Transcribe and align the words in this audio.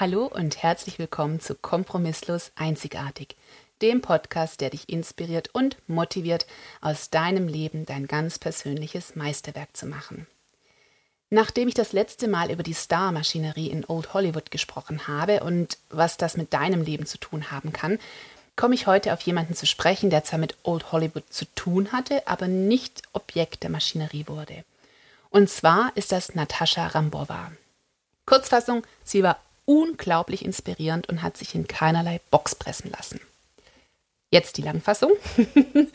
Hallo 0.00 0.26
und 0.26 0.62
herzlich 0.62 1.00
willkommen 1.00 1.40
zu 1.40 1.56
Kompromisslos 1.56 2.52
Einzigartig, 2.54 3.34
dem 3.82 4.00
Podcast, 4.00 4.60
der 4.60 4.70
dich 4.70 4.88
inspiriert 4.88 5.52
und 5.52 5.76
motiviert, 5.88 6.46
aus 6.80 7.10
deinem 7.10 7.48
Leben 7.48 7.84
dein 7.84 8.06
ganz 8.06 8.38
persönliches 8.38 9.16
Meisterwerk 9.16 9.76
zu 9.76 9.86
machen. 9.86 10.28
Nachdem 11.30 11.66
ich 11.66 11.74
das 11.74 11.92
letzte 11.92 12.28
Mal 12.28 12.52
über 12.52 12.62
die 12.62 12.74
Star-Maschinerie 12.74 13.66
in 13.66 13.84
Old 13.86 14.14
Hollywood 14.14 14.52
gesprochen 14.52 15.08
habe 15.08 15.42
und 15.42 15.78
was 15.90 16.16
das 16.16 16.36
mit 16.36 16.52
deinem 16.54 16.82
Leben 16.82 17.04
zu 17.04 17.18
tun 17.18 17.50
haben 17.50 17.72
kann, 17.72 17.98
komme 18.54 18.76
ich 18.76 18.86
heute 18.86 19.12
auf 19.12 19.22
jemanden 19.22 19.56
zu 19.56 19.66
sprechen, 19.66 20.10
der 20.10 20.22
zwar 20.22 20.38
mit 20.38 20.56
Old 20.62 20.92
Hollywood 20.92 21.24
zu 21.28 21.44
tun 21.56 21.90
hatte, 21.90 22.24
aber 22.28 22.46
nicht 22.46 23.02
Objekt 23.14 23.64
der 23.64 23.70
Maschinerie 23.70 24.28
wurde. 24.28 24.62
Und 25.30 25.50
zwar 25.50 25.90
ist 25.96 26.12
das 26.12 26.36
Natascha 26.36 26.86
Rambova. 26.86 27.50
Kurzfassung, 28.26 28.84
sie 29.02 29.24
war 29.24 29.40
unglaublich 29.68 30.44
inspirierend 30.44 31.10
und 31.10 31.22
hat 31.22 31.36
sich 31.36 31.54
in 31.54 31.68
keinerlei 31.68 32.20
Box 32.30 32.54
pressen 32.54 32.90
lassen. 32.90 33.20
Jetzt 34.30 34.56
die 34.56 34.62
Langfassung. 34.62 35.12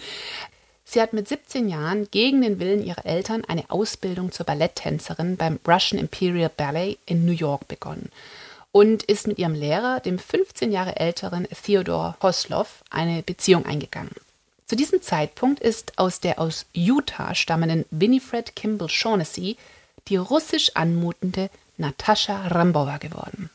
Sie 0.85 1.01
hat 1.01 1.13
mit 1.13 1.27
17 1.27 1.67
Jahren 1.69 2.07
gegen 2.11 2.43
den 2.43 2.59
Willen 2.59 2.85
ihrer 2.85 3.03
Eltern 3.03 3.43
eine 3.45 3.67
Ausbildung 3.71 4.31
zur 4.31 4.45
Balletttänzerin 4.45 5.37
beim 5.37 5.59
Russian 5.67 5.99
Imperial 5.99 6.51
Ballet 6.55 6.99
in 7.07 7.25
New 7.25 7.31
York 7.31 7.67
begonnen 7.67 8.11
und 8.71 9.01
ist 9.03 9.25
mit 9.25 9.39
ihrem 9.39 9.55
Lehrer, 9.55 9.99
dem 10.01 10.19
15 10.19 10.71
Jahre 10.71 10.97
älteren 10.97 11.47
Theodore 11.63 12.15
Koslov, 12.19 12.83
eine 12.91 13.23
Beziehung 13.23 13.65
eingegangen. 13.65 14.11
Zu 14.67 14.75
diesem 14.75 15.01
Zeitpunkt 15.01 15.59
ist 15.59 15.97
aus 15.97 16.19
der 16.19 16.39
aus 16.39 16.67
Utah 16.73 17.33
stammenden 17.33 17.85
Winifred 17.89 18.55
Kimball 18.55 18.89
Shaughnessy 18.89 19.57
die 20.07 20.17
russisch 20.17 20.75
anmutende 20.75 21.49
Natascha 21.77 22.47
Rambova 22.47 22.97
geworden. 22.97 23.49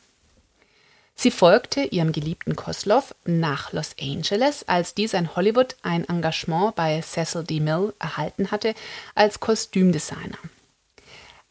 Sie 1.21 1.31
folgte 1.31 1.81
ihrem 1.81 2.13
geliebten 2.13 2.55
Koslov 2.55 3.13
nach 3.25 3.73
Los 3.73 3.93
Angeles, 3.99 4.65
als 4.69 4.93
dieser 4.93 5.17
in 5.17 5.35
Hollywood 5.35 5.75
ein 5.81 6.07
Engagement 6.07 6.75
bei 6.75 7.01
Cecil 7.01 7.43
D. 7.43 7.59
Mill 7.59 7.93
erhalten 7.99 8.51
hatte 8.51 8.73
als 9.15 9.41
Kostümdesigner. 9.41 10.37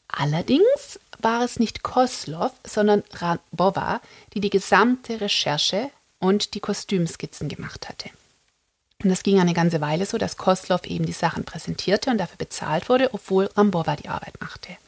Allerdings 0.08 0.98
war 1.18 1.44
es 1.44 1.58
nicht 1.58 1.82
Koslov, 1.82 2.52
sondern 2.64 3.04
Rabova, 3.12 4.00
die 4.32 4.40
die 4.40 4.48
gesamte 4.48 5.20
Recherche 5.20 5.90
und 6.18 6.54
die 6.54 6.60
Kostümskizzen 6.60 7.50
gemacht 7.50 7.90
hatte. 7.90 8.08
Und 9.04 9.10
das 9.10 9.22
ging 9.22 9.38
eine 9.38 9.52
ganze 9.52 9.82
Weile 9.82 10.06
so, 10.06 10.16
dass 10.16 10.38
Koslov 10.38 10.86
eben 10.86 11.04
die 11.04 11.12
Sachen 11.12 11.44
präsentierte 11.44 12.08
und 12.10 12.16
dafür 12.16 12.38
bezahlt 12.38 12.88
wurde, 12.88 13.12
obwohl 13.12 13.50
Rambova 13.54 13.96
die 13.96 14.08
Arbeit 14.08 14.40
machte. 14.40 14.78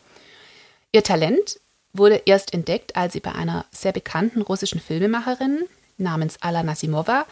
Ihr 0.92 1.04
Talent 1.04 1.60
wurde 1.92 2.22
erst 2.26 2.54
entdeckt, 2.54 2.96
als 2.96 3.12
sie 3.12 3.20
bei 3.20 3.32
einer 3.32 3.64
sehr 3.72 3.92
bekannten 3.92 4.42
russischen 4.42 4.80
Filmemacherin 4.80 5.64
namens 5.98 6.36
Alla 6.40 6.62
Nasimova 6.62 7.26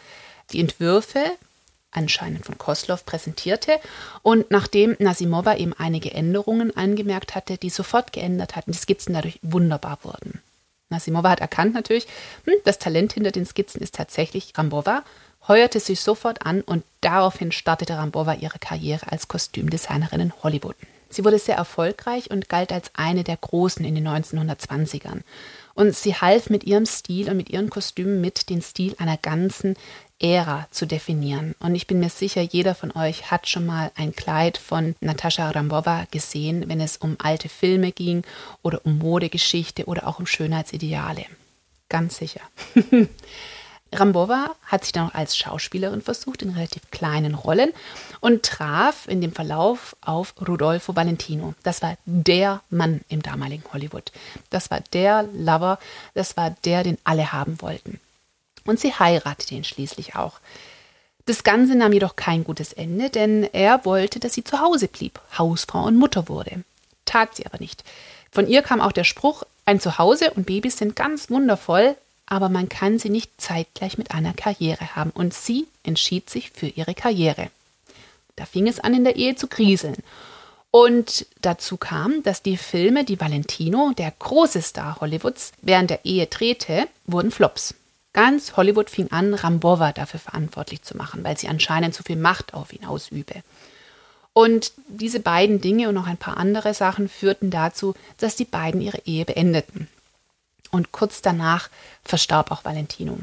die 0.52 0.60
Entwürfe 0.60 1.24
anscheinend 1.90 2.44
von 2.44 2.58
Koslov 2.58 3.04
präsentierte 3.04 3.80
und 4.22 4.50
nachdem 4.50 4.96
Nasimova 4.98 5.56
eben 5.56 5.72
einige 5.72 6.12
Änderungen 6.12 6.76
angemerkt 6.76 7.34
hatte, 7.34 7.56
die 7.56 7.70
sofort 7.70 8.12
geändert 8.12 8.56
hatten, 8.56 8.72
die 8.72 8.78
Skizzen 8.78 9.14
dadurch 9.14 9.38
wunderbar 9.42 9.98
wurden. 10.02 10.42
Nasimova 10.90 11.30
hat 11.30 11.40
erkannt 11.40 11.74
natürlich, 11.74 12.06
hm, 12.44 12.54
das 12.64 12.78
Talent 12.78 13.12
hinter 13.12 13.30
den 13.30 13.46
Skizzen 13.46 13.80
ist 13.80 13.94
tatsächlich 13.94 14.52
Rambova, 14.56 15.02
heuerte 15.46 15.80
sie 15.80 15.94
sofort 15.94 16.44
an 16.44 16.60
und 16.62 16.84
daraufhin 17.00 17.52
startete 17.52 17.96
Rambova 17.96 18.34
ihre 18.34 18.58
Karriere 18.58 19.10
als 19.10 19.28
Kostümdesignerin 19.28 20.20
in 20.20 20.32
Hollywood. 20.42 20.76
Sie 21.10 21.24
wurde 21.24 21.38
sehr 21.38 21.56
erfolgreich 21.56 22.30
und 22.30 22.48
galt 22.48 22.72
als 22.72 22.90
eine 22.94 23.24
der 23.24 23.36
Großen 23.36 23.84
in 23.84 23.94
den 23.94 24.06
1920ern. 24.06 25.20
Und 25.74 25.94
sie 25.94 26.14
half 26.14 26.50
mit 26.50 26.64
ihrem 26.64 26.86
Stil 26.86 27.30
und 27.30 27.36
mit 27.36 27.50
ihren 27.50 27.70
Kostümen 27.70 28.20
mit, 28.20 28.50
den 28.50 28.62
Stil 28.62 28.94
einer 28.98 29.16
ganzen 29.16 29.76
Ära 30.20 30.66
zu 30.70 30.86
definieren. 30.86 31.54
Und 31.60 31.74
ich 31.74 31.86
bin 31.86 32.00
mir 32.00 32.10
sicher, 32.10 32.42
jeder 32.42 32.74
von 32.74 32.90
euch 32.96 33.30
hat 33.30 33.48
schon 33.48 33.64
mal 33.64 33.92
ein 33.94 34.14
Kleid 34.14 34.58
von 34.58 34.96
Natascha 35.00 35.48
Rambova 35.50 36.06
gesehen, 36.10 36.68
wenn 36.68 36.80
es 36.80 36.96
um 36.96 37.16
alte 37.20 37.48
Filme 37.48 37.92
ging 37.92 38.24
oder 38.62 38.84
um 38.84 38.98
Modegeschichte 38.98 39.84
oder 39.84 40.08
auch 40.08 40.18
um 40.18 40.26
Schönheitsideale. 40.26 41.24
Ganz 41.88 42.18
sicher. 42.18 42.40
Rambova 43.92 44.54
hat 44.66 44.84
sich 44.84 44.92
dann 44.92 45.08
auch 45.08 45.14
als 45.14 45.36
Schauspielerin 45.36 46.02
versucht 46.02 46.42
in 46.42 46.50
relativ 46.50 46.90
kleinen 46.90 47.34
Rollen 47.34 47.72
und 48.20 48.42
traf 48.42 49.08
in 49.08 49.20
dem 49.20 49.32
Verlauf 49.32 49.96
auf 50.02 50.34
Rudolfo 50.46 50.94
Valentino. 50.94 51.54
Das 51.62 51.80
war 51.80 51.96
der 52.04 52.60
Mann 52.70 53.00
im 53.08 53.22
damaligen 53.22 53.64
Hollywood. 53.72 54.12
Das 54.50 54.70
war 54.70 54.80
der 54.92 55.22
Lover, 55.34 55.78
das 56.14 56.36
war 56.36 56.54
der, 56.64 56.84
den 56.84 56.98
alle 57.04 57.32
haben 57.32 57.62
wollten. 57.62 57.98
Und 58.66 58.78
sie 58.78 58.92
heiratete 58.92 59.54
ihn 59.54 59.64
schließlich 59.64 60.16
auch. 60.16 60.40
Das 61.24 61.44
Ganze 61.44 61.74
nahm 61.74 61.92
jedoch 61.92 62.16
kein 62.16 62.44
gutes 62.44 62.72
Ende, 62.72 63.10
denn 63.10 63.48
er 63.52 63.84
wollte, 63.84 64.20
dass 64.20 64.34
sie 64.34 64.44
zu 64.44 64.60
Hause 64.60 64.88
blieb, 64.88 65.20
Hausfrau 65.36 65.84
und 65.84 65.96
Mutter 65.96 66.28
wurde. 66.28 66.64
Tat 67.04 67.36
sie 67.36 67.46
aber 67.46 67.58
nicht. 67.58 67.84
Von 68.30 68.46
ihr 68.46 68.62
kam 68.62 68.80
auch 68.80 68.92
der 68.92 69.04
Spruch, 69.04 69.42
ein 69.64 69.80
Zuhause 69.80 70.30
und 70.32 70.46
Babys 70.46 70.78
sind 70.78 70.96
ganz 70.96 71.30
wundervoll, 71.30 71.96
aber 72.28 72.48
man 72.48 72.68
kann 72.68 72.98
sie 72.98 73.08
nicht 73.08 73.40
zeitgleich 73.40 73.96
mit 73.96 74.12
einer 74.12 74.34
Karriere 74.34 74.94
haben. 74.94 75.10
Und 75.10 75.32
sie 75.32 75.66
entschied 75.82 76.28
sich 76.28 76.50
für 76.50 76.66
ihre 76.66 76.94
Karriere. 76.94 77.50
Da 78.36 78.44
fing 78.44 78.68
es 78.68 78.80
an, 78.80 78.94
in 78.94 79.04
der 79.04 79.16
Ehe 79.16 79.34
zu 79.34 79.46
kriseln. 79.46 79.96
Und 80.70 81.26
dazu 81.40 81.78
kam, 81.78 82.22
dass 82.22 82.42
die 82.42 82.58
Filme, 82.58 83.04
die 83.04 83.20
Valentino, 83.20 83.92
der 83.96 84.12
große 84.18 84.60
Star 84.60 85.00
Hollywoods, 85.00 85.52
während 85.62 85.88
der 85.88 86.04
Ehe 86.04 86.26
drehte, 86.26 86.86
wurden 87.06 87.30
Flops. 87.30 87.74
Ganz 88.12 88.56
Hollywood 88.56 88.90
fing 88.90 89.10
an, 89.10 89.32
Rambova 89.32 89.92
dafür 89.92 90.20
verantwortlich 90.20 90.82
zu 90.82 90.96
machen, 90.96 91.24
weil 91.24 91.38
sie 91.38 91.48
anscheinend 91.48 91.94
zu 91.94 92.02
viel 92.02 92.16
Macht 92.16 92.52
auf 92.52 92.72
ihn 92.72 92.84
ausübe. 92.84 93.42
Und 94.34 94.72
diese 94.88 95.20
beiden 95.20 95.60
Dinge 95.60 95.88
und 95.88 95.94
noch 95.94 96.06
ein 96.06 96.16
paar 96.16 96.36
andere 96.36 96.74
Sachen 96.74 97.08
führten 97.08 97.50
dazu, 97.50 97.94
dass 98.18 98.36
die 98.36 98.44
beiden 98.44 98.80
ihre 98.80 99.00
Ehe 99.06 99.24
beendeten 99.24 99.88
und 100.70 100.92
kurz 100.92 101.22
danach 101.22 101.68
verstarb 102.04 102.50
auch 102.50 102.64
Valentino. 102.64 103.18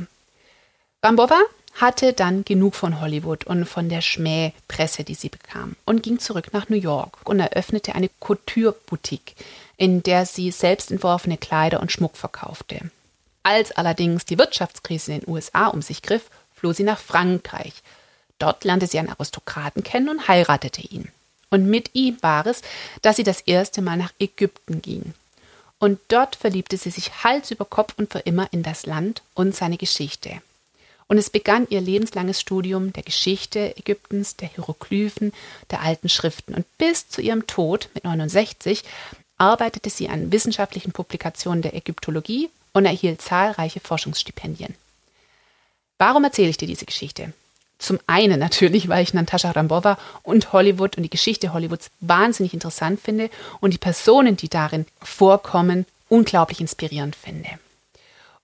Rambova 1.03 1.39
hatte 1.75 2.13
dann 2.13 2.45
genug 2.45 2.75
von 2.75 3.01
Hollywood 3.01 3.43
und 3.43 3.65
von 3.65 3.89
der 3.89 4.01
Schmähpresse, 4.01 5.03
die 5.03 5.13
sie 5.13 5.29
bekam, 5.29 5.75
und 5.85 6.03
ging 6.03 6.19
zurück 6.19 6.53
nach 6.53 6.69
New 6.69 6.77
York 6.77 7.17
und 7.25 7.39
eröffnete 7.39 7.95
eine 7.95 8.09
Couture-Boutique, 8.19 9.35
in 9.77 10.01
der 10.01 10.25
sie 10.25 10.51
selbst 10.51 10.89
entworfene 10.89 11.37
Kleider 11.37 11.81
und 11.81 11.91
Schmuck 11.91 12.15
verkaufte. 12.15 12.79
Als 13.43 13.71
allerdings 13.71 14.25
die 14.25 14.39
Wirtschaftskrise 14.39 15.13
in 15.13 15.19
den 15.19 15.29
USA 15.29 15.67
um 15.67 15.81
sich 15.81 16.01
griff, 16.01 16.29
floh 16.55 16.71
sie 16.71 16.83
nach 16.83 16.99
Frankreich. 16.99 17.73
Dort 18.39 18.63
lernte 18.63 18.87
sie 18.87 18.97
einen 18.97 19.09
Aristokraten 19.09 19.83
kennen 19.83 20.09
und 20.09 20.27
heiratete 20.27 20.81
ihn. 20.81 21.09
Und 21.51 21.67
mit 21.67 21.93
ihm 21.93 22.17
war 22.21 22.47
es, 22.47 22.61
dass 23.01 23.17
sie 23.17 23.23
das 23.23 23.41
erste 23.41 23.81
Mal 23.81 23.97
nach 23.97 24.13
Ägypten 24.17 24.81
ging 24.81 25.13
und 25.85 25.99
dort 26.07 26.35
verliebte 26.35 26.77
sie 26.77 26.89
sich 26.89 27.23
Hals 27.23 27.51
über 27.51 27.63
Kopf 27.63 27.93
und 27.97 28.11
für 28.11 28.17
immer 28.17 28.51
in 28.51 28.63
das 28.63 28.87
Land 28.87 29.21
und 29.35 29.55
seine 29.55 29.77
Geschichte. 29.77 30.41
Und 31.07 31.19
es 31.19 31.29
begann 31.29 31.67
ihr 31.69 31.79
lebenslanges 31.79 32.41
Studium 32.41 32.91
der 32.91 33.03
Geschichte 33.03 33.77
Ägyptens, 33.77 34.35
der 34.35 34.47
Hieroglyphen, 34.47 35.31
der 35.69 35.83
alten 35.83 36.09
Schriften. 36.09 36.55
Und 36.55 36.65
bis 36.79 37.07
zu 37.07 37.21
ihrem 37.21 37.45
Tod 37.45 37.89
mit 37.93 38.03
69 38.03 38.83
arbeitete 39.37 39.91
sie 39.91 40.09
an 40.09 40.31
wissenschaftlichen 40.31 40.91
Publikationen 40.91 41.61
der 41.61 41.75
Ägyptologie 41.75 42.49
und 42.73 42.87
erhielt 42.87 43.21
zahlreiche 43.21 43.79
Forschungsstipendien. 43.79 44.73
Warum 45.99 46.23
erzähle 46.23 46.49
ich 46.49 46.57
dir 46.57 46.67
diese 46.67 46.85
Geschichte? 46.85 47.31
Zum 47.77 47.99
einen 48.07 48.39
natürlich, 48.39 48.87
weil 48.87 49.03
ich 49.03 49.13
Natascha 49.13 49.51
Rambova 49.51 49.97
und 50.23 50.53
Hollywood 50.53 50.97
und 50.97 51.03
die 51.03 51.09
Geschichte 51.09 51.53
Hollywoods 51.53 51.89
wahnsinnig 51.99 52.53
interessant 52.53 52.99
finde 53.01 53.29
und 53.59 53.73
die 53.73 53.77
Personen, 53.77 54.37
die 54.37 54.49
darin 54.49 54.85
vorkommen, 55.01 55.85
unglaublich 56.07 56.61
inspirierend 56.61 57.15
finde. 57.15 57.49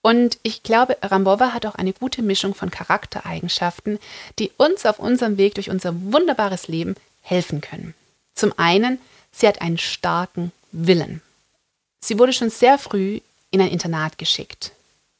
Und 0.01 0.39
ich 0.43 0.63
glaube, 0.63 0.97
Rambova 1.01 1.53
hat 1.53 1.65
auch 1.65 1.75
eine 1.75 1.93
gute 1.93 2.23
Mischung 2.23 2.55
von 2.55 2.71
Charaktereigenschaften, 2.71 3.99
die 4.39 4.51
uns 4.57 4.85
auf 4.85 4.99
unserem 4.99 5.37
Weg 5.37 5.55
durch 5.55 5.69
unser 5.69 5.93
wunderbares 6.11 6.67
Leben 6.67 6.95
helfen 7.21 7.61
können. 7.61 7.93
Zum 8.33 8.51
einen, 8.57 8.99
sie 9.31 9.47
hat 9.47 9.61
einen 9.61 9.77
starken 9.77 10.51
Willen. 10.71 11.21
Sie 11.99 12.17
wurde 12.17 12.33
schon 12.33 12.49
sehr 12.49 12.79
früh 12.79 13.19
in 13.51 13.61
ein 13.61 13.69
Internat 13.69 14.17
geschickt 14.17 14.71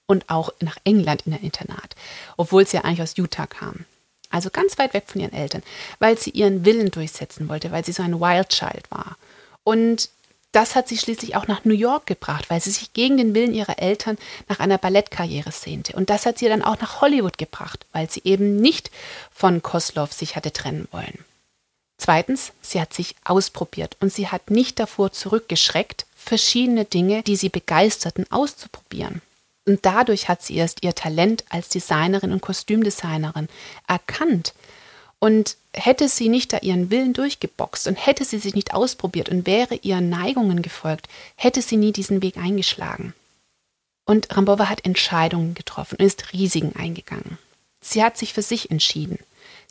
und 0.08 0.30
auch 0.30 0.52
nach 0.62 0.78
England 0.84 1.28
in 1.28 1.34
ein 1.34 1.44
Internat, 1.44 1.96
obwohl 2.38 2.66
sie 2.66 2.78
ja 2.78 2.84
eigentlich 2.84 3.04
aus 3.04 3.18
Utah 3.18 3.46
kam 3.46 3.86
also 4.32 4.50
ganz 4.50 4.78
weit 4.78 4.94
weg 4.94 5.04
von 5.08 5.22
ihren 5.22 5.34
Eltern, 5.34 5.64
weil 6.00 6.18
sie 6.18 6.32
ihren 6.32 6.66
Willen 6.66 6.92
durchsetzen 6.92 7.50
wollte, 7.50 7.72
weil 7.72 7.86
sie 7.86 7.92
so 7.92 8.04
ein 8.04 8.20
Wild 8.20 8.50
Child 8.50 8.90
war. 8.90 9.18
Und 9.64 10.10
das 10.52 10.76
hat 10.76 10.88
sie 10.88 10.98
schließlich 10.98 11.36
auch 11.36 11.48
nach 11.48 11.64
New 11.64 11.74
York 11.74 12.06
gebracht, 12.06 12.50
weil 12.50 12.60
sie 12.60 12.72
sich 12.72 12.92
gegen 12.94 13.18
den 13.18 13.34
Willen 13.34 13.54
ihrer 13.54 13.80
Eltern 13.80 14.18
nach 14.50 14.60
einer 14.60 14.78
Ballettkarriere 14.78 15.52
sehnte. 15.52 15.94
Und 15.94 16.10
das 16.10 16.26
hat 16.26 16.40
sie 16.40 16.48
dann 16.48 16.62
auch 16.62 16.80
nach 16.82 17.02
Hollywood 17.02 17.38
gebracht, 17.38 17.86
weil 17.94 18.10
sie 18.10 18.22
eben 18.26 18.58
nicht 18.58 18.92
von 19.34 19.62
Koslov 19.62 20.12
sich 20.12 20.36
hatte 20.36 20.52
trennen 20.52 20.88
wollen. 20.92 21.20
Zweitens, 21.98 22.52
sie 22.62 22.82
hat 22.82 22.94
sich 22.94 23.16
ausprobiert 23.24 23.96
und 24.00 24.12
sie 24.12 24.28
hat 24.28 24.50
nicht 24.50 24.80
davor 24.80 25.12
zurückgeschreckt, 25.12 26.06
verschiedene 26.16 26.84
Dinge, 26.84 27.24
die 27.24 27.36
sie 27.36 27.50
begeisterten, 27.50 28.26
auszuprobieren. 28.32 29.22
Und 29.66 29.86
dadurch 29.86 30.28
hat 30.28 30.42
sie 30.42 30.56
erst 30.56 30.84
ihr 30.84 30.96
Talent 30.96 31.44
als 31.50 31.70
Designerin 31.70 32.32
und 32.32 32.42
Kostümdesignerin 32.42 33.48
erkannt. 33.88 34.54
Und 35.20 35.56
hätte 35.74 36.10
sie 36.10 36.30
nicht 36.30 36.52
da 36.52 36.58
ihren 36.58 36.90
Willen 36.90 37.14
durchgeboxt 37.14 37.88
und 37.88 37.96
hätte 37.96 38.26
sie 38.26 38.40
sich 38.40 38.56
nicht 38.56 38.74
ausprobiert 38.74 39.30
und 39.30 39.46
wäre 39.46 39.76
ihren 39.76 40.10
Neigungen 40.10 40.62
gefolgt, 40.64 41.08
hätte 41.36 41.62
sie 41.62 41.78
nie 41.78 41.92
diesen 41.92 42.24
Weg 42.24 42.38
eingeschlagen. 42.38 43.14
Und 44.06 44.36
Rambova 44.36 44.68
hat 44.68 44.84
Entscheidungen 44.84 45.54
getroffen 45.54 45.98
und 46.00 46.06
ist 46.06 46.34
Risiken 46.34 46.76
eingegangen. 46.76 47.38
Sie 47.82 48.04
hat 48.04 48.18
sich 48.18 48.34
für 48.34 48.42
sich 48.42 48.72
entschieden. 48.72 49.20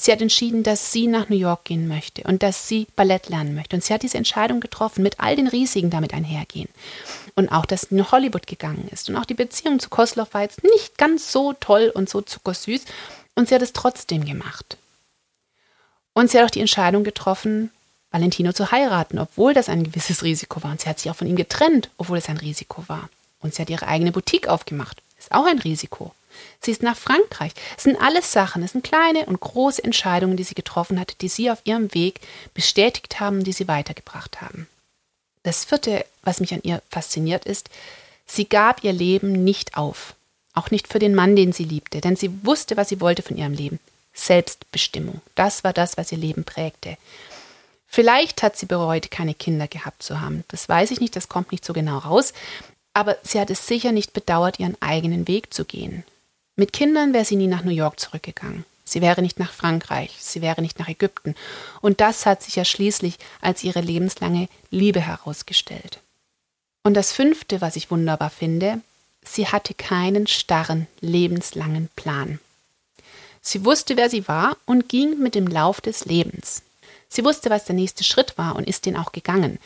Sie 0.02 0.10
hat 0.12 0.22
entschieden, 0.22 0.62
dass 0.62 0.92
sie 0.92 1.08
nach 1.08 1.28
New 1.28 1.36
York 1.36 1.64
gehen 1.64 1.86
möchte 1.86 2.22
und 2.22 2.42
dass 2.42 2.66
sie 2.66 2.86
Ballett 2.96 3.28
lernen 3.28 3.54
möchte. 3.54 3.76
Und 3.76 3.84
sie 3.84 3.92
hat 3.92 4.02
diese 4.02 4.16
Entscheidung 4.16 4.60
getroffen 4.60 5.02
mit 5.02 5.20
all 5.20 5.36
den 5.36 5.46
Risiken 5.46 5.90
damit 5.90 6.14
einhergehen. 6.14 6.70
Und 7.34 7.50
auch, 7.50 7.66
dass 7.66 7.82
sie 7.82 7.96
nach 7.96 8.10
Hollywood 8.10 8.46
gegangen 8.46 8.88
ist. 8.90 9.10
Und 9.10 9.16
auch 9.16 9.26
die 9.26 9.34
Beziehung 9.34 9.78
zu 9.78 9.90
Kosloff 9.90 10.32
war 10.32 10.40
jetzt 10.40 10.64
nicht 10.64 10.96
ganz 10.96 11.30
so 11.30 11.52
toll 11.52 11.92
und 11.94 12.08
so 12.08 12.22
zuckersüß. 12.22 12.80
Und 13.34 13.50
sie 13.50 13.54
hat 13.54 13.60
es 13.60 13.74
trotzdem 13.74 14.24
gemacht. 14.24 14.78
Und 16.14 16.30
sie 16.30 16.38
hat 16.38 16.46
auch 16.46 16.50
die 16.50 16.60
Entscheidung 16.60 17.04
getroffen, 17.04 17.70
Valentino 18.10 18.54
zu 18.54 18.72
heiraten, 18.72 19.18
obwohl 19.18 19.52
das 19.52 19.68
ein 19.68 19.84
gewisses 19.84 20.22
Risiko 20.22 20.62
war. 20.62 20.70
Und 20.70 20.80
sie 20.80 20.88
hat 20.88 20.98
sich 20.98 21.10
auch 21.10 21.16
von 21.16 21.28
ihm 21.28 21.36
getrennt, 21.36 21.90
obwohl 21.98 22.16
es 22.16 22.30
ein 22.30 22.38
Risiko 22.38 22.84
war. 22.86 23.10
Und 23.40 23.54
sie 23.54 23.60
hat 23.60 23.68
ihre 23.68 23.86
eigene 23.86 24.12
Boutique 24.12 24.48
aufgemacht. 24.48 25.02
Ist 25.18 25.32
auch 25.32 25.44
ein 25.44 25.58
Risiko. 25.58 26.14
Sie 26.60 26.70
ist 26.70 26.82
nach 26.82 26.96
Frankreich. 26.96 27.52
Es 27.76 27.84
sind 27.84 28.00
alles 28.00 28.32
Sachen, 28.32 28.62
es 28.62 28.72
sind 28.72 28.84
kleine 28.84 29.26
und 29.26 29.40
große 29.40 29.82
Entscheidungen, 29.82 30.36
die 30.36 30.44
sie 30.44 30.54
getroffen 30.54 31.00
hat, 31.00 31.20
die 31.20 31.28
sie 31.28 31.50
auf 31.50 31.60
ihrem 31.64 31.92
Weg 31.94 32.20
bestätigt 32.54 33.20
haben, 33.20 33.44
die 33.44 33.52
sie 33.52 33.68
weitergebracht 33.68 34.40
haben. 34.40 34.68
Das 35.42 35.64
vierte, 35.64 36.04
was 36.22 36.40
mich 36.40 36.52
an 36.52 36.60
ihr 36.62 36.82
fasziniert, 36.90 37.46
ist, 37.46 37.70
sie 38.26 38.48
gab 38.48 38.84
ihr 38.84 38.92
Leben 38.92 39.44
nicht 39.44 39.76
auf. 39.76 40.14
Auch 40.52 40.70
nicht 40.70 40.88
für 40.88 40.98
den 40.98 41.14
Mann, 41.14 41.36
den 41.36 41.52
sie 41.52 41.64
liebte, 41.64 42.00
denn 42.00 42.16
sie 42.16 42.44
wusste, 42.44 42.76
was 42.76 42.88
sie 42.88 43.00
wollte 43.00 43.22
von 43.22 43.36
ihrem 43.36 43.54
Leben. 43.54 43.78
Selbstbestimmung. 44.12 45.20
Das 45.34 45.64
war 45.64 45.72
das, 45.72 45.96
was 45.96 46.12
ihr 46.12 46.18
Leben 46.18 46.44
prägte. 46.44 46.96
Vielleicht 47.86 48.42
hat 48.42 48.56
sie 48.56 48.66
bereut, 48.66 49.10
keine 49.10 49.34
Kinder 49.34 49.66
gehabt 49.66 50.02
zu 50.02 50.20
haben. 50.20 50.44
Das 50.48 50.68
weiß 50.68 50.90
ich 50.90 51.00
nicht, 51.00 51.16
das 51.16 51.28
kommt 51.28 51.52
nicht 51.52 51.64
so 51.64 51.72
genau 51.72 51.98
raus. 51.98 52.32
Aber 52.94 53.16
sie 53.22 53.40
hat 53.40 53.50
es 53.50 53.66
sicher 53.66 53.92
nicht 53.92 54.12
bedauert, 54.12 54.58
ihren 54.58 54.80
eigenen 54.80 55.26
Weg 55.26 55.54
zu 55.54 55.64
gehen. 55.64 56.04
Mit 56.60 56.74
Kindern 56.74 57.14
wäre 57.14 57.24
sie 57.24 57.36
nie 57.36 57.46
nach 57.46 57.64
New 57.64 57.70
York 57.70 57.98
zurückgegangen. 57.98 58.66
Sie 58.84 59.00
wäre 59.00 59.22
nicht 59.22 59.38
nach 59.38 59.50
Frankreich, 59.50 60.14
sie 60.18 60.42
wäre 60.42 60.60
nicht 60.60 60.78
nach 60.78 60.90
Ägypten. 60.90 61.34
Und 61.80 62.02
das 62.02 62.26
hat 62.26 62.42
sich 62.42 62.56
ja 62.56 62.66
schließlich 62.66 63.16
als 63.40 63.64
ihre 63.64 63.80
lebenslange 63.80 64.46
Liebe 64.70 65.00
herausgestellt. 65.00 66.00
Und 66.82 66.92
das 66.92 67.12
Fünfte, 67.12 67.62
was 67.62 67.76
ich 67.76 67.90
wunderbar 67.90 68.28
finde, 68.28 68.82
sie 69.24 69.46
hatte 69.46 69.72
keinen 69.72 70.26
starren, 70.26 70.86
lebenslangen 71.00 71.88
Plan. 71.96 72.40
Sie 73.40 73.64
wusste, 73.64 73.96
wer 73.96 74.10
sie 74.10 74.28
war 74.28 74.58
und 74.66 74.90
ging 74.90 75.18
mit 75.18 75.34
dem 75.34 75.46
Lauf 75.46 75.80
des 75.80 76.04
Lebens. 76.04 76.60
Sie 77.08 77.24
wusste, 77.24 77.48
was 77.48 77.64
der 77.64 77.74
nächste 77.74 78.04
Schritt 78.04 78.36
war 78.36 78.54
und 78.54 78.68
ist 78.68 78.84
den 78.84 78.98
auch 78.98 79.12
gegangen. 79.12 79.58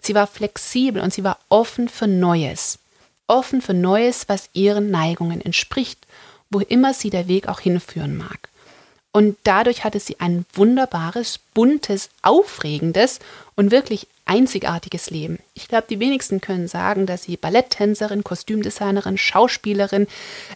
Sie 0.00 0.14
war 0.14 0.26
flexibel 0.26 1.02
und 1.02 1.12
sie 1.12 1.24
war 1.24 1.38
offen 1.50 1.90
für 1.90 2.06
Neues. 2.06 2.78
Offen 3.26 3.60
für 3.60 3.74
Neues, 3.74 4.30
was 4.30 4.48
ihren 4.54 4.90
Neigungen 4.90 5.42
entspricht, 5.42 5.98
wo 6.50 6.60
immer 6.60 6.94
sie 6.94 7.10
der 7.10 7.28
Weg 7.28 7.48
auch 7.48 7.60
hinführen 7.60 8.16
mag. 8.16 8.48
Und 9.12 9.36
dadurch 9.44 9.84
hatte 9.84 10.00
sie 10.00 10.20
ein 10.20 10.44
wunderbares, 10.52 11.40
buntes, 11.54 12.10
aufregendes 12.22 13.20
und 13.56 13.70
wirklich 13.70 14.06
einzigartiges 14.26 15.10
Leben. 15.10 15.38
Ich 15.54 15.68
glaube, 15.68 15.86
die 15.88 15.98
wenigsten 15.98 16.40
können 16.40 16.68
sagen, 16.68 17.06
dass 17.06 17.22
sie 17.22 17.36
Balletttänzerin, 17.36 18.22
Kostümdesignerin, 18.22 19.16
Schauspielerin, 19.16 20.06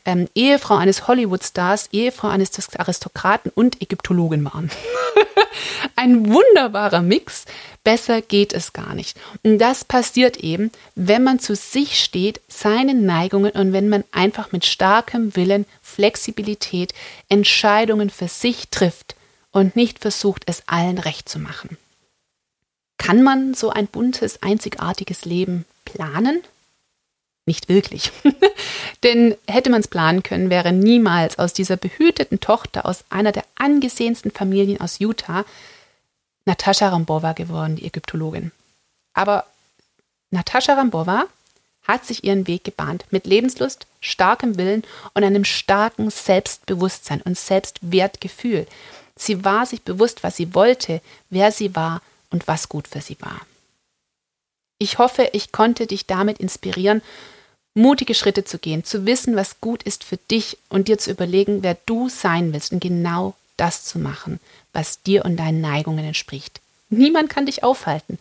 ähm, 0.05 0.29
Ehefrau 0.35 0.77
eines 0.77 1.09
Hollywood-Stars, 1.09 1.89
Ehefrau 1.93 2.29
eines 2.29 2.51
Aristokraten 2.79 3.51
und 3.55 3.81
Ägyptologin 3.81 4.45
waren. 4.45 4.71
Ein 5.97 6.33
wunderbarer 6.33 7.03
Mix. 7.03 7.45
Besser 7.85 8.23
geht 8.23 8.53
es 8.53 8.73
gar 8.73 8.95
nicht. 8.95 9.19
Und 9.43 9.59
das 9.59 9.85
passiert 9.85 10.37
eben, 10.39 10.71
wenn 10.95 11.23
man 11.23 11.39
zu 11.39 11.57
sich 11.57 12.03
steht, 12.03 12.41
seinen 12.49 13.05
Neigungen 13.07 13.53
und 13.53 13.73
wenn 13.73 13.89
man 13.89 14.05
einfach 14.13 14.53
mit 14.53 14.65
starkem 14.65 15.35
Willen, 15.37 15.67
Flexibilität 15.83 16.95
Entscheidungen 17.29 18.11
für 18.11 18.29
sich 18.29 18.69
trifft 18.69 19.17
und 19.51 19.77
nicht 19.77 19.99
versucht, 19.99 20.45
es 20.47 20.63
allen 20.67 20.99
recht 20.99 21.29
zu 21.29 21.39
machen. 21.39 21.77
Kann 22.99 23.23
man 23.23 23.55
so 23.55 23.71
ein 23.71 23.89
buntes, 23.89 24.43
einzigartiges 24.43 25.25
Leben 25.25 25.65
planen? 25.85 26.43
Nicht 27.45 27.69
wirklich. 27.69 28.13
Denn 29.03 29.37
hätte 29.49 29.71
man 29.71 29.81
es 29.81 29.89
planen 29.89 30.23
können, 30.23 30.49
wäre 30.49 30.73
niemals 30.73 31.39
aus 31.39 31.53
dieser 31.53 31.77
behüteten 31.77 32.41
Tochter 32.41 32.87
aus 32.87 33.05
einer 33.11 33.33
der 33.33 33.45
angesehensten 33.57 34.31
Familien 34.31 34.81
aus 34.81 35.01
Utah 35.01 35.45
Natascha 36.45 36.89
Rambova 36.89 37.33
geworden, 37.33 37.77
die 37.77 37.87
Ägyptologin. 37.87 38.53
Aber 39.15 39.47
Natascha 40.31 40.75
Rambova 40.75 41.27
hat 41.87 42.05
sich 42.05 42.25
ihren 42.25 42.47
Weg 42.47 42.65
gebahnt 42.65 43.05
mit 43.11 43.27
Lebenslust, 43.27 43.87
starkem 44.01 44.57
Willen 44.57 44.85
und 45.15 45.25
einem 45.25 45.45
starken 45.45 46.11
Selbstbewusstsein 46.11 47.23
und 47.23 47.37
Selbstwertgefühl. 47.37 48.67
Sie 49.17 49.45
war 49.45 49.67
sich 49.67 49.83
bewusst, 49.83 50.23
was 50.23 50.37
sie 50.37 50.55
wollte, 50.55 51.01
wer 51.31 51.53
sie 51.53 51.75
war 51.75 52.03
und 52.31 52.49
was 52.49 52.69
gut 52.69 52.89
für 52.89 53.01
sie 53.01 53.17
war. 53.21 53.41
Ich 54.83 54.99
hoffe, 54.99 55.31
ich 55.33 55.53
konnte 55.53 55.87
dich 55.87 56.07
damit 56.07 56.39
inspirieren, 56.39 57.03
mutige 57.73 58.17
Schritte 58.17 58.43
zu 58.43 58.59
gehen, 58.59 58.83
zu 58.83 59.07
wissen, 59.07 59.37
was 59.37 59.61
gut 59.61 59.85
ist 59.85 60.03
für 60.03 60.17
dich 60.17 60.59
und 60.71 60.89
dir 60.89 60.99
zu 60.99 61.13
überlegen, 61.13 61.63
wer 61.63 61.77
du 61.87 62.09
sein 62.09 62.53
willst 62.53 62.73
und 62.73 62.81
genau 62.81 63.37
das 63.57 63.85
zu 63.85 64.01
machen, 64.01 64.41
was 64.73 65.01
dir 65.01 65.25
und 65.25 65.37
deinen 65.37 65.61
Neigungen 65.61 66.05
entspricht. 66.05 66.61
Niemand 66.89 67.31
kann 67.31 67.47
dich 67.47 67.63
aufhalten. 67.63 68.19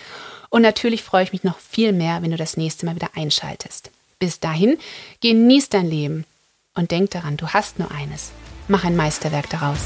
und 0.50 0.62
natürlich 0.62 1.02
freue 1.02 1.25
ich 1.25 1.33
mich 1.33 1.42
noch 1.42 1.59
viel 1.59 1.92
mehr, 1.92 2.23
wenn 2.23 2.30
du 2.30 2.37
das 2.37 2.56
nächste 2.56 2.87
Mal 2.87 2.95
wieder 2.95 3.11
einschaltest. 3.14 3.90
Bis 4.18 4.40
dahin, 4.40 4.78
genieß 5.21 5.68
dein 5.71 5.90
Leben 5.90 6.25
und 6.75 6.90
denk 6.90 7.11
daran, 7.11 7.37
du 7.37 7.49
hast 7.49 7.78
nur 7.78 7.90
eines. 7.90 8.30
Mach 8.68 8.85
ein 8.85 8.97
Meisterwerk 8.97 9.50
daraus. 9.50 9.80